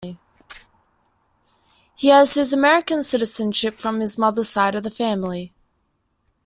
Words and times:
He 1.95 2.07
has 2.07 2.35
American 2.51 3.03
citizenship 3.03 3.77
from 3.79 3.99
his 3.99 4.17
mother's 4.17 4.49
side 4.49 4.73
of 4.73 4.81
the 4.81 4.89
family. 4.89 5.53